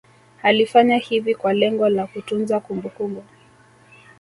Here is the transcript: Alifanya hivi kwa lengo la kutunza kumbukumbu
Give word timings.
Alifanya 0.43 0.97
hivi 0.97 1.35
kwa 1.35 1.53
lengo 1.53 1.89
la 1.89 2.07
kutunza 2.07 2.59
kumbukumbu 2.59 3.23